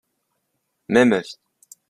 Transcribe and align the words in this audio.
Même 0.89 1.13
avis. 1.13 1.37